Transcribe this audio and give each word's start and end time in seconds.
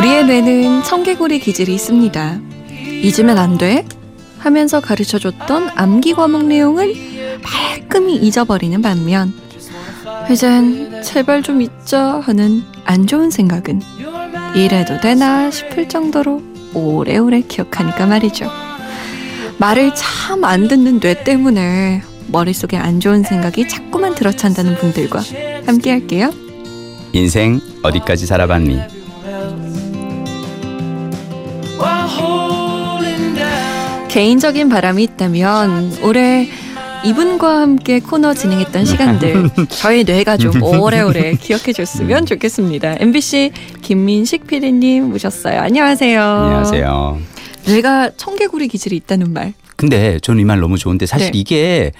우리의 0.00 0.24
뇌는 0.24 0.82
청개구리 0.82 1.40
기질이 1.40 1.74
있습니다. 1.74 2.40
잊으면 3.02 3.36
안 3.36 3.58
돼? 3.58 3.84
하면서 4.38 4.80
가르쳐줬던 4.80 5.72
암기 5.74 6.14
과목 6.14 6.44
내용을 6.46 6.94
말끔히 7.42 8.16
잊어버리는 8.16 8.80
반면 8.80 9.34
이젠 10.30 11.02
제발 11.02 11.42
좀 11.42 11.60
잊자 11.60 12.18
하는 12.20 12.62
안 12.86 13.06
좋은 13.06 13.30
생각은 13.30 13.82
이래도 14.54 14.98
되나 15.02 15.50
싶을 15.50 15.86
정도로 15.90 16.40
오래오래 16.72 17.42
기억하니까 17.42 18.06
말이죠. 18.06 18.50
말을 19.58 19.92
참 19.94 20.44
안 20.44 20.66
듣는 20.68 21.00
뇌 21.00 21.22
때문에 21.22 22.02
머릿속에 22.28 22.78
안 22.78 23.00
좋은 23.00 23.22
생각이 23.22 23.68
자꾸만 23.68 24.14
들어찬다는 24.14 24.76
분들과 24.76 25.20
함께 25.66 25.90
할게요. 25.90 26.30
인생 27.12 27.60
어디까지 27.82 28.24
살아봤니? 28.24 28.99
개인적인 34.10 34.68
바람이 34.68 35.02
있다면 35.04 35.98
올해 36.02 36.48
이분과 37.04 37.60
함께 37.60 38.00
코너 38.00 38.34
진행했던 38.34 38.84
시간들 38.84 39.50
저희 39.70 40.04
뇌가 40.04 40.36
좀 40.36 40.62
오래오래 40.62 41.34
기억해 41.40 41.72
줬으면 41.72 42.26
좋겠습니다. 42.26 42.96
MBC 42.98 43.52
김민식 43.82 44.46
PD님 44.46 45.10
모셨어요. 45.10 45.60
안녕하세요. 45.60 46.20
안녕하세요. 46.22 47.18
뇌가 47.66 48.10
청개구리 48.16 48.68
기질이 48.68 48.96
있다는 48.96 49.32
말. 49.32 49.54
근데 49.76 50.18
저는 50.20 50.42
이 50.42 50.44
말 50.44 50.60
너무 50.60 50.76
좋은데 50.76 51.06
사실 51.06 51.30
네. 51.30 51.38
이게 51.38 51.92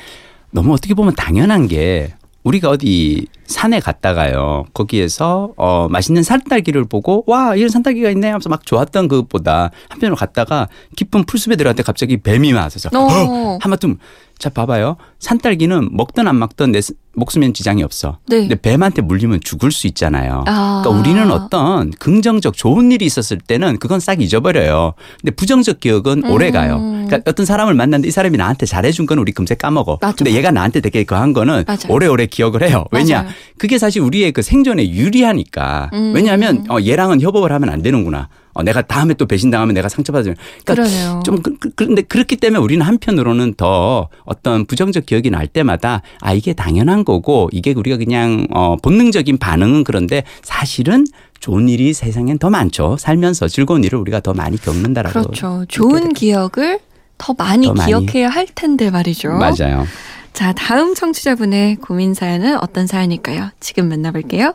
너무 0.50 0.74
어떻게 0.74 0.92
보면 0.94 1.14
당연한 1.14 1.66
게 1.68 2.12
우리가 2.42 2.68
어디 2.70 3.26
산에 3.50 3.80
갔다가요. 3.80 4.64
거기에서 4.72 5.52
어 5.56 5.88
맛있는 5.90 6.22
산딸기를 6.22 6.84
보고 6.84 7.24
와 7.26 7.54
이런 7.56 7.68
산딸기가 7.68 8.10
있네 8.10 8.28
하면서 8.28 8.48
막 8.48 8.64
좋았던 8.64 9.08
그것보다 9.08 9.70
한편으로 9.88 10.16
갔다가 10.16 10.68
깊은 10.96 11.24
풀숲에 11.24 11.56
들어갔는데 11.56 11.82
갑자기 11.82 12.16
뱀이 12.16 12.52
와서 12.52 12.88
어. 12.96 13.58
하마tum 13.60 13.98
자 14.40 14.48
봐봐요. 14.48 14.96
산딸기는 15.18 15.90
먹든 15.92 16.26
안 16.26 16.38
먹든 16.38 16.72
내 16.72 16.80
스- 16.80 16.94
목숨엔 17.14 17.52
지장이 17.52 17.82
없어. 17.82 18.18
네. 18.26 18.38
근데 18.40 18.54
뱀한테 18.54 19.02
물리면 19.02 19.40
죽을 19.44 19.70
수 19.70 19.86
있잖아요. 19.88 20.44
아. 20.46 20.80
그러니까 20.82 20.90
우리는 20.98 21.30
어떤 21.30 21.90
긍정적 21.90 22.56
좋은 22.56 22.90
일이 22.90 23.04
있었을 23.04 23.36
때는 23.36 23.78
그건 23.78 24.00
싹 24.00 24.22
잊어버려요. 24.22 24.94
근데 25.20 25.34
부정적 25.36 25.80
기억은 25.80 26.24
오래 26.30 26.50
가요. 26.50 26.76
음. 26.78 27.04
그러니까 27.06 27.30
어떤 27.30 27.44
사람을 27.44 27.74
만났는데 27.74 28.08
이 28.08 28.10
사람이 28.10 28.38
나한테 28.38 28.64
잘해준 28.64 29.04
건 29.04 29.18
우리 29.18 29.32
금세 29.32 29.54
까먹어. 29.54 29.98
맞아, 30.00 30.14
근데 30.16 30.32
얘가 30.32 30.50
나한테 30.50 30.80
되게 30.80 31.04
그한 31.04 31.34
거는 31.34 31.64
맞아. 31.66 31.86
오래오래 31.92 32.24
기억을 32.26 32.62
해요. 32.62 32.86
왜냐? 32.92 33.22
맞아요. 33.22 33.34
그게 33.58 33.76
사실 33.76 34.00
우리의 34.00 34.32
그 34.32 34.40
생존에 34.40 34.88
유리하니까. 34.88 35.90
음. 35.92 36.12
왜냐하면 36.14 36.64
어, 36.70 36.78
얘랑은 36.80 37.20
협업을 37.20 37.52
하면 37.52 37.68
안 37.68 37.82
되는구나. 37.82 38.28
어, 38.60 38.62
내가 38.62 38.82
다음에 38.82 39.14
또 39.14 39.26
배신당하면 39.26 39.74
내가 39.74 39.88
상처받으면. 39.88 40.36
그러니까 40.64 40.74
그러네요. 40.74 41.22
좀 41.24 41.42
그, 41.42 41.56
그, 41.58 41.70
그런데 41.74 42.02
그렇기 42.02 42.36
때문에 42.36 42.62
우리는 42.62 42.84
한편으로는 42.84 43.54
더 43.54 44.08
어떤 44.24 44.66
부정적 44.66 45.06
기억이 45.06 45.30
날 45.30 45.46
때마다 45.46 46.02
아 46.20 46.32
이게 46.32 46.52
당연한 46.52 47.04
거고 47.04 47.48
이게 47.52 47.72
우리가 47.72 47.96
그냥 47.96 48.46
어 48.50 48.76
본능적인 48.76 49.38
반응은 49.38 49.84
그런데 49.84 50.24
사실은 50.42 51.06
좋은 51.40 51.68
일이 51.68 51.92
세상엔 51.94 52.38
더 52.38 52.50
많죠. 52.50 52.96
살면서 52.98 53.48
즐거운 53.48 53.82
일을 53.82 53.98
우리가 53.98 54.20
더 54.20 54.34
많이 54.34 54.60
겪는다라고. 54.60 55.20
그렇죠. 55.20 55.64
좋은 55.68 56.12
기억을 56.12 56.80
더 57.16 57.34
많이 57.36 57.66
더 57.66 57.74
많이. 57.74 57.90
기억해야 57.90 58.28
할 58.28 58.46
텐데 58.54 58.90
말이죠. 58.90 59.30
맞아요. 59.30 59.86
자, 60.32 60.52
다음 60.52 60.94
청취자분의 60.94 61.76
고민 61.76 62.14
사연은 62.14 62.58
어떤 62.62 62.86
사연일까요? 62.86 63.50
지금 63.58 63.88
만나볼게요. 63.88 64.54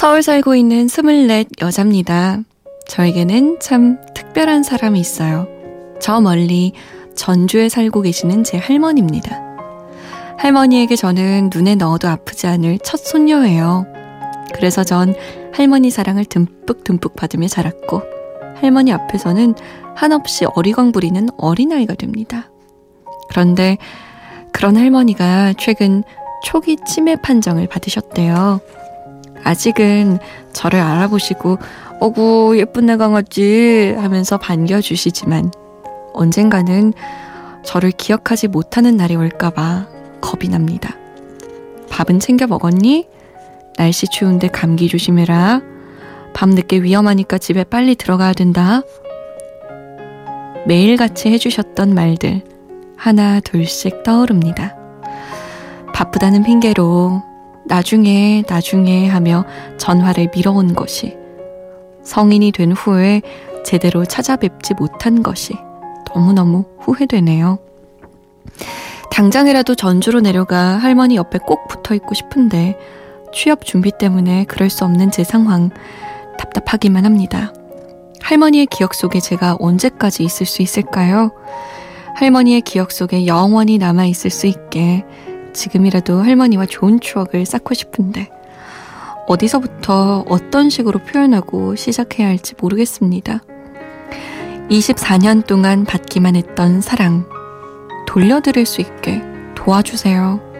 서울 0.00 0.22
살고 0.22 0.54
있는 0.54 0.88
스물넷 0.88 1.48
여자입니다. 1.60 2.38
저에게는 2.88 3.58
참 3.60 3.98
특별한 4.14 4.62
사람이 4.62 4.98
있어요. 4.98 5.46
저 6.00 6.22
멀리 6.22 6.72
전주에 7.14 7.68
살고 7.68 8.00
계시는 8.00 8.42
제 8.42 8.56
할머니입니다. 8.56 9.38
할머니에게 10.38 10.96
저는 10.96 11.50
눈에 11.54 11.74
넣어도 11.74 12.08
아프지 12.08 12.46
않을 12.46 12.78
첫 12.82 12.96
손녀예요. 12.96 13.84
그래서 14.54 14.84
전 14.84 15.14
할머니 15.52 15.90
사랑을 15.90 16.24
듬뿍듬뿍 16.24 17.14
받으며 17.14 17.46
자랐고 17.46 18.00
할머니 18.54 18.94
앞에서는 18.94 19.54
한없이 19.96 20.46
어리광 20.54 20.92
부리는 20.92 21.28
어린아이가 21.36 21.94
됩니다. 21.96 22.50
그런데 23.28 23.76
그런 24.50 24.78
할머니가 24.78 25.52
최근 25.58 26.04
초기 26.42 26.78
치매 26.86 27.16
판정을 27.16 27.66
받으셨대요. 27.66 28.60
아직은 29.44 30.18
저를 30.52 30.80
알아보시고 30.80 31.58
어구 32.00 32.54
예쁜 32.58 32.86
내 32.86 32.96
강아지 32.96 33.94
하면서 33.98 34.38
반겨주시지만 34.38 35.50
언젠가는 36.12 36.92
저를 37.64 37.90
기억하지 37.90 38.48
못하는 38.48 38.96
날이 38.96 39.16
올까봐 39.16 39.86
겁이 40.20 40.48
납니다. 40.50 40.96
밥은 41.90 42.20
챙겨 42.20 42.46
먹었니? 42.46 43.06
날씨 43.76 44.06
추운데 44.08 44.48
감기 44.48 44.88
조심해라. 44.88 45.60
밤늦게 46.34 46.82
위험하니까 46.82 47.38
집에 47.38 47.64
빨리 47.64 47.94
들어가야 47.94 48.32
된다. 48.32 48.82
매일같이 50.66 51.30
해주셨던 51.30 51.94
말들 51.94 52.42
하나 52.96 53.40
둘씩 53.40 54.02
떠오릅니다. 54.02 54.76
바쁘다는 55.94 56.42
핑계로 56.44 57.29
나중에 57.70 58.42
나중에 58.48 59.06
하며 59.06 59.46
전화를 59.78 60.28
미뤄온 60.34 60.74
것이 60.74 61.16
성인이 62.02 62.50
된 62.50 62.72
후에 62.72 63.22
제대로 63.64 64.04
찾아뵙지 64.04 64.74
못한 64.74 65.22
것이 65.22 65.54
너무너무 66.12 66.64
후회되네요. 66.80 67.60
당장이라도 69.12 69.76
전주로 69.76 70.20
내려가 70.20 70.58
할머니 70.58 71.14
옆에 71.14 71.38
꼭 71.38 71.68
붙어 71.68 71.94
있고 71.94 72.14
싶은데 72.14 72.76
취업 73.32 73.64
준비 73.64 73.92
때문에 73.96 74.46
그럴 74.46 74.68
수 74.68 74.84
없는 74.84 75.12
제 75.12 75.22
상황 75.22 75.70
답답하기만 76.38 77.04
합니다. 77.04 77.52
할머니의 78.20 78.66
기억 78.66 78.94
속에 78.94 79.20
제가 79.20 79.56
언제까지 79.60 80.24
있을 80.24 80.44
수 80.44 80.62
있을까요? 80.62 81.30
할머니의 82.16 82.62
기억 82.62 82.90
속에 82.90 83.26
영원히 83.26 83.78
남아 83.78 84.06
있을 84.06 84.30
수 84.30 84.48
있게 84.48 85.04
지금이라도 85.52 86.22
할머니와 86.22 86.66
좋은 86.66 87.00
추억을 87.00 87.46
쌓고 87.46 87.74
싶은데 87.74 88.30
어디서부터 89.26 90.24
어떤 90.28 90.70
식으로 90.70 90.98
표현하고 91.00 91.76
시작해야 91.76 92.28
할지 92.28 92.54
모르겠습니다. 92.60 93.40
24년 94.70 95.46
동안 95.46 95.84
받기만 95.84 96.36
했던 96.36 96.80
사랑 96.80 97.28
돌려드릴 98.06 98.66
수 98.66 98.80
있게 98.80 99.22
도와주세요. 99.54 100.50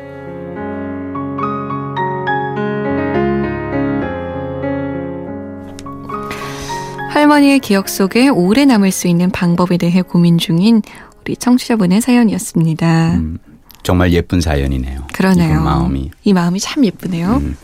할머니의 7.11 7.59
기억 7.59 7.89
속에 7.89 8.29
오래 8.29 8.65
남을 8.65 8.93
수 8.93 9.09
있는 9.09 9.31
방법에 9.31 9.77
대해 9.77 10.01
고민 10.01 10.39
중인 10.39 10.83
우리 11.21 11.37
청취자분의 11.37 12.01
사연이었습니다. 12.01 13.15
음, 13.15 13.39
정말 13.83 14.13
예쁜 14.13 14.41
사연이네요. 14.41 15.01
그러네요. 15.13 15.53
이분 15.53 15.65
마음이. 15.65 16.11
이 16.25 16.33
마음이 16.33 16.61
참 16.61 16.85
예쁘네요. 16.85 17.37
음. 17.37 17.57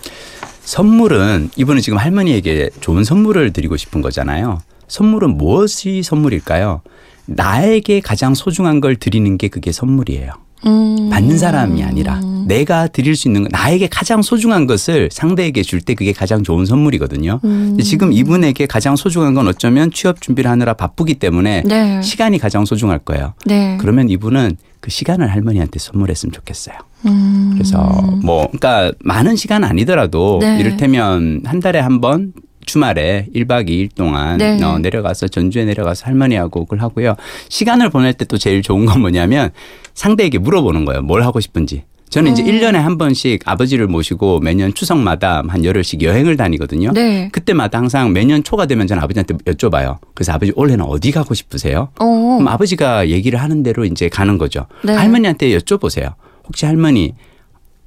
선물은 0.62 1.50
이분은 1.56 1.80
지금 1.80 1.98
할머니에게 1.98 2.70
좋은 2.80 3.04
선물을 3.04 3.52
드리고 3.52 3.76
싶은 3.76 4.02
거잖아요. 4.02 4.60
선물은 4.88 5.36
무엇이 5.36 6.02
선물일까요? 6.02 6.80
나에게 7.26 8.00
가장 8.00 8.34
소중한 8.34 8.80
걸 8.80 8.96
드리는 8.96 9.36
게 9.38 9.48
그게 9.48 9.72
선물이에요. 9.72 10.32
음. 10.66 11.10
받는 11.10 11.38
사람이 11.38 11.82
아니라 11.84 12.20
내가 12.46 12.86
드릴 12.86 13.16
수 13.16 13.28
있는 13.28 13.42
거, 13.42 13.48
나에게 13.50 13.88
가장 13.88 14.22
소중한 14.22 14.66
것을 14.66 15.08
상대에게 15.12 15.62
줄 15.62 15.80
때 15.80 15.94
그게 15.94 16.12
가장 16.12 16.42
좋은 16.42 16.64
선물이거든요. 16.66 17.40
음. 17.44 17.76
지금 17.82 18.12
이분에게 18.12 18.66
가장 18.66 18.96
소중한 18.96 19.34
건 19.34 19.46
어쩌면 19.46 19.90
취업 19.92 20.20
준비를 20.20 20.50
하느라 20.50 20.72
바쁘기 20.74 21.14
때문에 21.14 21.62
네. 21.64 22.02
시간이 22.02 22.38
가장 22.38 22.64
소중할 22.64 22.98
거예요. 23.00 23.34
네. 23.44 23.76
그러면 23.80 24.08
이분은 24.08 24.56
그 24.80 24.90
시간을 24.90 25.30
할머니한테 25.32 25.78
선물했으면 25.78 26.32
좋겠어요. 26.32 26.76
음. 27.06 27.50
그래서 27.54 27.78
뭐 28.22 28.46
그러니까 28.52 28.92
많은 29.00 29.36
시간 29.36 29.62
아니더라도 29.64 30.38
네. 30.40 30.58
이를테면 30.60 31.42
한 31.44 31.60
달에 31.60 31.78
한번 31.78 32.32
주말에 32.64 33.26
1박 33.34 33.68
2일 33.68 33.90
동안 33.94 34.38
네. 34.38 34.60
어, 34.62 34.78
내려가서 34.78 35.28
전주에 35.28 35.64
내려가서 35.66 36.06
할머니하고 36.06 36.64
그걸 36.64 36.80
하고요. 36.80 37.14
시간을 37.48 37.90
보낼 37.90 38.12
때 38.12 38.24
또 38.24 38.38
제일 38.38 38.60
좋은 38.62 38.86
건 38.86 39.00
뭐냐면 39.02 39.50
상대에게 39.94 40.38
물어보는 40.38 40.84
거예요. 40.84 41.02
뭘 41.02 41.22
하고 41.22 41.38
싶은지. 41.38 41.84
저는 42.08 42.32
이제 42.32 42.42
어. 42.42 42.46
1년에 42.46 42.74
한 42.74 42.98
번씩 42.98 43.42
아버지를 43.44 43.86
모시고 43.88 44.40
매년 44.40 44.72
추석마다 44.72 45.42
한 45.46 45.64
열흘씩 45.64 46.02
여행을 46.02 46.36
다니거든요. 46.36 46.92
네. 46.92 47.28
그때마다 47.32 47.78
항상 47.78 48.12
매년 48.12 48.42
초가 48.42 48.66
되면 48.66 48.86
저는 48.86 49.02
아버지한테 49.02 49.34
여쭤봐요. 49.34 49.98
그래서 50.14 50.32
아버지 50.32 50.52
올해는 50.54 50.84
어디 50.84 51.10
가고 51.10 51.34
싶으세요? 51.34 51.88
어. 51.98 52.04
그럼 52.04 52.48
아버지가 52.48 53.08
얘기를 53.08 53.40
하는 53.40 53.62
대로 53.62 53.84
이제 53.84 54.08
가는 54.08 54.38
거죠. 54.38 54.66
네. 54.84 54.92
할머니한테 54.94 55.56
여쭤보세요. 55.58 56.14
혹시 56.46 56.64
할머니 56.64 57.14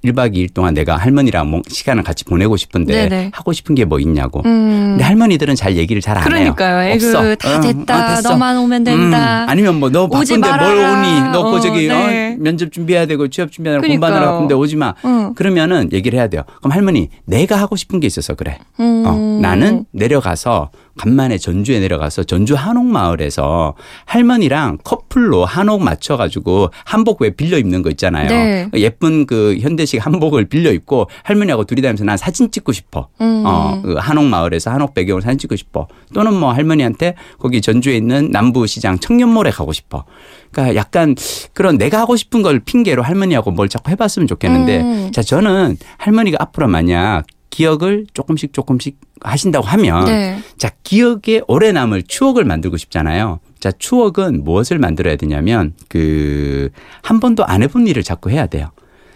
1박 0.03 0.33
2일 0.33 0.53
동안 0.53 0.73
내가 0.73 0.95
할머니랑 0.95 1.49
뭐 1.49 1.61
시간을 1.67 2.03
같이 2.03 2.23
보내고 2.25 2.55
싶은데 2.57 3.09
네네. 3.09 3.31
하고 3.33 3.51
싶은 3.53 3.75
게 3.75 3.85
뭐 3.89 3.99
있냐고. 3.99 4.41
음. 4.45 4.91
근데 4.91 5.03
할머니들은 5.03 5.55
잘 5.55 5.75
얘기를 5.75 6.01
잘 6.01 6.15
안 6.17 6.23
해요. 6.23 6.53
그러니까요. 6.55 6.93
없어. 6.93 7.35
다 7.35 7.55
응, 7.55 7.61
됐다. 7.61 7.95
아, 7.95 8.15
됐어. 8.15 8.29
너만 8.29 8.57
오면 8.57 8.83
된다. 8.83 9.43
음, 9.45 9.49
아니면 9.49 9.79
뭐 9.79 9.89
너 9.89 10.07
바쁜데 10.07 10.37
뭘. 10.37 10.61
오니? 10.61 11.31
너 11.31 11.39
어, 11.39 11.51
그 11.51 11.59
저기 11.61 11.87
네. 11.87 12.33
어, 12.33 12.37
면접 12.39 12.71
준비해야 12.71 13.05
되고 13.07 13.27
취업 13.29 13.49
그러니까요. 13.51 13.81
공부하느라 13.89 14.31
바쁜데 14.33 14.53
오지 14.53 14.75
마. 14.75 14.93
응. 15.05 15.33
그러면은 15.33 15.89
얘기를 15.91 16.17
해야 16.19 16.27
돼요. 16.27 16.43
그럼 16.59 16.71
할머니 16.73 17.09
내가 17.25 17.55
하고 17.57 17.75
싶은 17.75 17.99
게 17.99 18.05
있어서 18.07 18.35
그래. 18.35 18.59
음. 18.79 19.03
어, 19.07 19.39
나는 19.41 19.85
내려가서 19.91 20.69
간만에 20.99 21.37
전주에 21.37 21.79
내려가서 21.79 22.25
전주 22.25 22.55
한옥마을에서 22.55 23.73
할머니랑 24.03 24.79
커플로 24.83 25.45
한옥 25.45 25.81
맞춰가지고 25.81 26.71
한복 26.83 27.21
왜 27.21 27.29
빌려 27.29 27.57
입는 27.57 27.83
거 27.83 27.89
있잖아요. 27.91 28.27
네. 28.27 28.69
예쁜 28.75 29.25
그 29.25 29.57
현대식 29.61 30.05
한복을 30.05 30.49
빌려 30.49 30.73
입고 30.73 31.09
할머니하고 31.23 31.63
둘이 31.63 31.81
다니면서 31.81 32.03
난 32.03 32.17
사진 32.17 32.51
찍고 32.51 32.73
싶어. 32.73 33.07
음. 33.21 33.43
어, 33.45 33.81
그 33.81 33.93
한옥마을에서 33.93 34.71
한옥 34.71 34.93
배경으로 34.93 35.21
사진 35.21 35.37
찍고 35.37 35.55
싶어. 35.55 35.87
또는 36.13 36.33
뭐 36.33 36.51
할머니한테 36.51 37.15
거기 37.39 37.61
전주에 37.61 37.95
있는 37.95 38.29
남부시장 38.31 38.99
청년몰에 38.99 39.51
가고 39.51 39.71
싶어. 39.71 40.03
그러니까 40.51 40.75
약간 40.75 41.15
그런 41.53 41.77
내가 41.77 41.99
하고 42.01 42.17
싶은 42.17 42.41
걸 42.41 42.59
핑계로 42.59 43.03
할머니하고 43.03 43.51
뭘 43.51 43.69
자꾸 43.69 43.89
해봤으면 43.91 44.27
좋겠는데 44.27 44.81
음. 44.81 45.11
자 45.13 45.21
저는 45.21 45.77
할머니가 45.97 46.39
앞으로 46.41 46.67
만약 46.67 47.23
기억을 47.49 48.05
조금씩 48.13 48.53
조금씩 48.53 48.97
하신다고 49.21 49.65
하면 49.67 50.05
네. 50.05 50.39
자 50.57 50.71
기억에 50.83 51.41
오래 51.47 51.71
남을 51.71 52.03
추억을 52.03 52.43
만들고 52.45 52.77
싶잖아요. 52.77 53.39
자 53.59 53.71
추억은 53.71 54.43
무엇을 54.43 54.79
만들어야 54.79 55.15
되냐면 55.17 55.73
그 55.89 56.69
한 57.01 57.19
번도 57.19 57.45
안 57.45 57.63
해본 57.63 57.87
일을 57.87 58.03
자꾸 58.03 58.29
해야 58.29 58.45
돼요. 58.45 58.69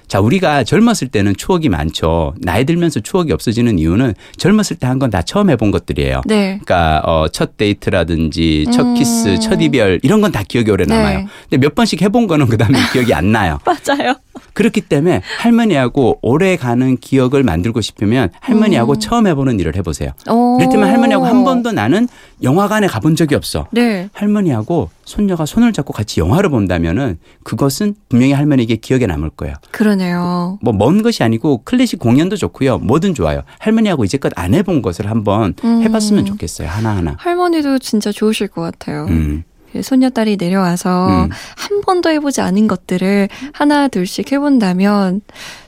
자 0.07 0.19
우리가 0.19 0.63
젊었을 0.63 1.07
때는 1.07 1.35
추억이 1.37 1.69
많죠. 1.69 2.35
나이 2.39 2.65
들면서 2.65 2.99
추억이 2.99 3.31
없어지는 3.31 3.79
이유는 3.79 4.13
젊었을 4.37 4.77
때 4.77 4.85
한 4.87 4.99
건 4.99 5.09
다 5.09 5.21
처음 5.21 5.49
해본 5.49 5.71
것들이에요. 5.71 6.21
네. 6.25 6.59
그러니까 6.63 7.01
어, 7.05 7.27
첫 7.29 7.55
데이트라든지 7.57 8.65
첫 8.73 8.85
음. 8.85 8.93
키스, 8.95 9.39
첫 9.39 9.61
이별 9.61 9.99
이런 10.03 10.21
건 10.21 10.31
다 10.31 10.43
기억이 10.43 10.69
오래 10.71 10.85
네. 10.85 10.95
남아요. 10.97 11.27
근데 11.49 11.57
몇 11.65 11.73
번씩 11.75 12.01
해본 12.01 12.27
거는 12.27 12.47
그다음에 12.47 12.77
기억이 12.91 13.13
안 13.13 13.31
나요. 13.31 13.59
맞아요. 13.65 14.15
그렇기 14.53 14.81
때문에 14.81 15.21
할머니하고 15.39 16.19
오래 16.21 16.55
가는 16.55 16.97
기억을 16.97 17.43
만들고 17.43 17.81
싶으면 17.81 18.29
할머니하고 18.39 18.93
음. 18.93 18.99
처음 18.99 19.27
해보는 19.27 19.59
일을 19.59 19.75
해보세요. 19.75 20.11
오. 20.29 20.57
이를테면 20.59 20.89
할머니하고 20.89 21.25
한 21.25 21.43
번도 21.43 21.71
나는 21.71 22.07
영화관에 22.41 22.87
가본 22.87 23.15
적이 23.15 23.35
없어. 23.35 23.67
네. 23.71 24.09
할머니하고 24.13 24.89
손녀가 25.05 25.45
손을 25.45 25.73
잡고 25.73 25.91
같이 25.93 26.19
영화를 26.19 26.49
본다면은 26.49 27.17
그것은 27.43 27.95
분명히 28.09 28.33
할머니에게 28.33 28.77
기억에 28.77 29.05
남을 29.05 29.31
거예요. 29.31 29.55
그러네요. 29.71 30.59
뭐 30.61 30.73
먼 30.73 31.01
것이 31.01 31.23
아니고 31.23 31.61
클래식 31.63 31.99
공연도 31.99 32.35
좋고요. 32.35 32.77
뭐든 32.79 33.13
좋아요. 33.13 33.41
할머니하고 33.59 34.03
이제껏 34.05 34.31
안 34.35 34.53
해본 34.53 34.81
것을 34.81 35.09
한번 35.09 35.53
음. 35.63 35.81
해봤으면 35.83 36.25
좋겠어요. 36.25 36.67
하나하나. 36.67 37.15
할머니도 37.19 37.79
진짜 37.79 38.11
좋으실 38.11 38.47
것 38.49 38.61
같아요. 38.61 39.05
음. 39.09 39.43
손녀딸이 39.81 40.37
내려와서 40.37 41.25
음. 41.25 41.29
한 41.57 41.81
번도 41.81 42.09
해보지 42.09 42.41
않은 42.41 42.67
것들을 42.67 43.29
하나 43.53 43.87
둘씩 43.87 44.31
해본다면 44.31 45.21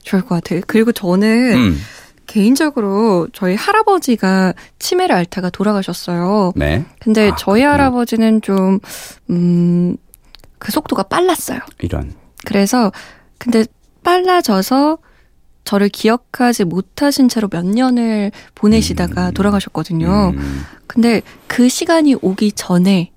좋을 0.04 0.22
것 0.22 0.36
같아요. 0.36 0.62
그리고 0.68 0.92
저는 0.92 1.54
음. 1.56 1.78
개인적으로 2.28 3.28
저희 3.34 3.56
할아버지가 3.56 4.54
치매를 4.80 5.16
앓다가 5.16 5.50
돌아가셨어요. 5.50 6.54
네. 6.56 6.86
근데 7.00 7.30
아, 7.30 7.36
저희 7.36 7.62
그렇구나. 7.62 7.74
할아버지는 7.74 8.42
좀, 8.42 8.80
음, 9.30 9.96
그 10.58 10.72
속도가 10.72 11.04
빨랐어요. 11.04 11.60
이런. 11.80 12.14
그래서, 12.46 12.92
근데 13.38 13.66
빨라져서 14.04 14.98
저를 15.66 15.90
기억하지 15.90 16.64
못하신 16.64 17.28
채로 17.28 17.48
몇 17.48 17.66
년을 17.66 18.32
보내시다가 18.54 19.30
음. 19.30 19.34
돌아가셨거든요. 19.34 20.34
음. 20.36 20.64
근데 20.88 21.22
그 21.48 21.70
시간이 21.70 22.16
오기 22.22 22.54
전에 22.54 23.12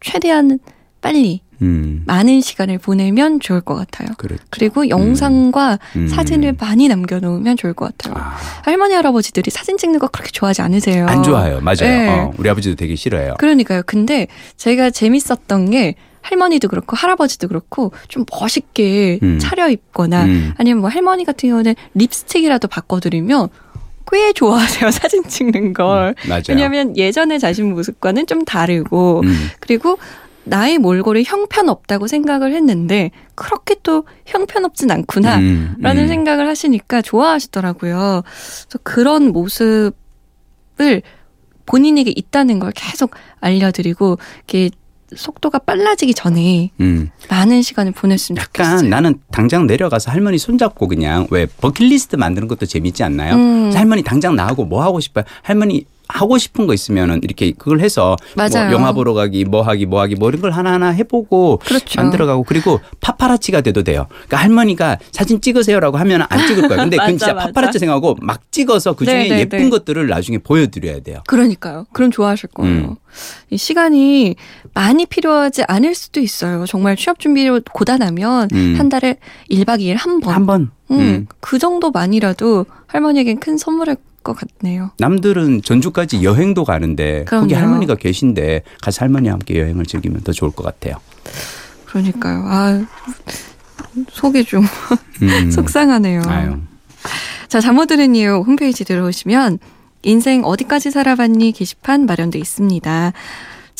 최대한 0.00 0.58
빨리 1.00 1.40
음. 1.62 2.02
많은 2.06 2.40
시간을 2.40 2.78
보내면 2.78 3.38
좋을 3.40 3.60
것 3.60 3.74
같아요. 3.74 4.08
그렇죠. 4.16 4.42
그리고 4.50 4.88
영상과 4.88 5.78
음. 5.96 6.08
사진을 6.08 6.56
많이 6.58 6.88
남겨놓으면 6.88 7.56
좋을 7.56 7.74
것 7.74 7.96
같아요. 7.96 8.14
아, 8.16 8.36
할머니 8.64 8.94
할아버지들이 8.94 9.50
사진 9.50 9.76
찍는 9.76 9.98
거 9.98 10.08
그렇게 10.08 10.30
좋아하지 10.30 10.62
않으세요. 10.62 11.06
안 11.06 11.22
좋아요. 11.22 11.60
맞아요. 11.60 11.76
네. 11.80 12.08
어, 12.08 12.32
우리 12.38 12.48
아버지도 12.48 12.76
되게 12.76 12.96
싫어해요. 12.96 13.34
그러니까요. 13.38 13.82
근데 13.84 14.26
제가 14.56 14.90
재밌었던 14.90 15.70
게 15.70 15.96
할머니도 16.22 16.68
그렇고 16.68 16.96
할아버지도 16.96 17.48
그렇고 17.48 17.92
좀 18.08 18.24
멋있게 18.30 19.18
음. 19.22 19.38
차려입거나 19.38 20.24
음. 20.24 20.54
아니면 20.58 20.80
뭐 20.80 20.90
할머니 20.90 21.24
같은 21.24 21.48
경우는 21.48 21.74
립스틱이라도 21.94 22.68
바꿔드리면 22.68 23.48
꽤 24.10 24.32
좋아하세요. 24.32 24.90
사진 24.92 25.24
찍는 25.24 25.72
걸. 25.72 26.14
맞아요. 26.28 26.42
왜냐하면 26.48 26.96
예전의 26.96 27.38
자신 27.38 27.72
모습과는 27.74 28.26
좀 28.26 28.44
다르고 28.44 29.22
음. 29.24 29.48
그리고 29.60 29.98
나의 30.44 30.78
몰골이 30.78 31.24
형편없다고 31.24 32.06
생각을 32.06 32.54
했는데 32.54 33.10
그렇게 33.34 33.76
또 33.82 34.04
형편없진 34.26 34.90
않구나 34.90 35.38
음, 35.38 35.76
라는 35.78 36.04
음. 36.04 36.08
생각을 36.08 36.48
하시니까 36.48 37.02
좋아하시더라고요. 37.02 38.22
그래서 38.24 38.78
그런 38.82 39.32
모습을 39.32 39.92
본인에게 41.66 42.12
있다는 42.16 42.58
걸 42.58 42.72
계속 42.74 43.12
알려드리고 43.40 44.18
이렇게 44.38 44.70
속도가 45.16 45.60
빨라지기 45.60 46.14
전에 46.14 46.70
음. 46.80 47.10
많은 47.28 47.62
시간을 47.62 47.92
보냈으면 47.92 48.38
약간 48.40 48.66
좋겠어요. 48.72 48.88
나는 48.88 49.14
당장 49.30 49.66
내려가서 49.66 50.10
할머니 50.10 50.38
손잡고 50.38 50.88
그냥 50.88 51.26
왜 51.30 51.46
버킷리스트 51.46 52.16
만드는 52.16 52.48
것도 52.48 52.66
재밌지 52.66 53.02
않나요? 53.02 53.34
음. 53.34 53.72
할머니 53.74 54.02
당장 54.02 54.36
나하고 54.36 54.64
뭐 54.64 54.82
하고 54.82 55.00
싶어요? 55.00 55.24
할머니 55.42 55.84
하고 56.12 56.38
싶은 56.38 56.66
거 56.66 56.74
있으면은 56.74 57.20
이렇게 57.22 57.52
그걸 57.52 57.80
해서 57.80 58.16
맞아요. 58.36 58.66
뭐 58.66 58.72
영화 58.72 58.92
보러 58.92 59.14
가기, 59.14 59.44
뭐 59.44 59.62
하기, 59.62 59.86
뭐 59.86 60.00
하기, 60.02 60.16
뭐 60.16 60.28
이런 60.28 60.40
걸 60.40 60.50
하나하나 60.50 60.90
해보고 60.90 61.60
그렇죠. 61.64 62.00
만들어가고 62.00 62.44
그리고 62.44 62.80
파파라치가 63.00 63.60
돼도 63.60 63.82
돼요. 63.82 64.06
그러니까 64.10 64.36
할머니가 64.38 64.98
사진 65.12 65.40
찍으세요라고 65.40 65.96
하면 65.98 66.26
안 66.28 66.46
찍을 66.46 66.68
거예요. 66.68 66.82
근데 66.82 66.96
그건 66.98 67.06
맞아, 67.06 67.08
진짜 67.10 67.34
맞아. 67.34 67.46
파파라치 67.46 67.78
생각하고 67.78 68.16
막 68.20 68.50
찍어서 68.50 68.94
그 68.94 69.04
중에 69.04 69.24
네, 69.24 69.28
네, 69.28 69.38
예쁜 69.40 69.58
네. 69.58 69.70
것들을 69.70 70.06
나중에 70.08 70.38
보여드려야 70.38 71.00
돼요. 71.00 71.22
그러니까요. 71.26 71.86
그럼 71.92 72.10
좋아하실 72.10 72.50
거예요. 72.54 72.72
음. 72.72 72.96
이 73.50 73.56
시간이 73.56 74.36
많이 74.74 75.06
필요하지 75.06 75.64
않을 75.66 75.94
수도 75.94 76.20
있어요. 76.20 76.64
정말 76.66 76.96
취업 76.96 77.18
준비를 77.18 77.62
고단하면 77.72 78.48
음. 78.52 78.74
한 78.78 78.88
달에 78.88 79.16
1박 79.50 79.80
2일 79.80 79.96
한 79.96 80.20
번. 80.20 80.34
한 80.34 80.46
번. 80.46 80.70
음, 80.90 80.98
음. 80.98 81.26
그 81.40 81.58
정도만이라도 81.58 82.66
할머니에겐 82.86 83.38
큰 83.40 83.56
선물일 83.56 83.96
것 84.22 84.36
같네요. 84.36 84.90
남들은 84.98 85.62
전주까지 85.62 86.22
여행도 86.22 86.64
가는데 86.64 87.24
거기 87.26 87.48
그럼요. 87.54 87.56
할머니가 87.56 87.94
계신데 87.96 88.62
가서 88.82 89.00
할머니와 89.04 89.34
함께 89.34 89.58
여행을 89.60 89.86
즐기면 89.86 90.20
더 90.22 90.32
좋을 90.32 90.50
것 90.50 90.62
같아요. 90.62 90.96
그러니까요. 91.86 92.42
아, 92.46 92.84
속이 94.10 94.44
좀 94.44 94.64
음. 95.22 95.50
속상하네요. 95.50 96.22
아유. 96.26 96.58
자, 97.48 97.60
잠못 97.60 97.88
들은 97.88 98.14
이유 98.14 98.44
홈페이지 98.46 98.84
들어오시면 98.84 99.58
인생 100.02 100.44
어디까지 100.44 100.90
살아봤니 100.90 101.52
게시판 101.52 102.06
마련돼 102.06 102.38
있습니다. 102.38 103.12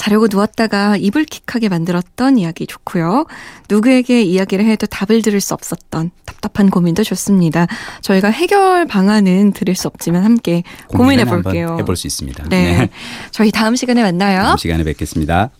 자려고 0.00 0.28
누웠다가 0.30 0.96
이불킥하게 0.96 1.68
만들었던 1.68 2.38
이야기 2.38 2.66
좋고요. 2.66 3.26
누구에게 3.68 4.22
이야기를 4.22 4.64
해도 4.64 4.86
답을 4.86 5.20
들을 5.20 5.38
수 5.42 5.52
없었던 5.52 6.10
답답한 6.24 6.70
고민도 6.70 7.04
좋습니다. 7.04 7.66
저희가 8.00 8.30
해결 8.30 8.86
방안은 8.86 9.52
드릴 9.52 9.74
수 9.74 9.88
없지만 9.88 10.24
함께 10.24 10.62
고민해 10.88 11.26
볼게요. 11.26 11.76
해볼 11.80 11.96
수 11.96 12.06
있습니다. 12.06 12.44
네. 12.48 12.88
저희 13.30 13.50
다음 13.50 13.76
시간에 13.76 14.02
만나요. 14.02 14.42
다음 14.42 14.56
시간에 14.56 14.84
뵙겠습니다. 14.84 15.50